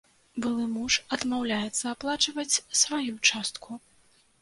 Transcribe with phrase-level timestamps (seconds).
[0.45, 3.83] Былы муж адмаўляецца аплачваць сваю частку.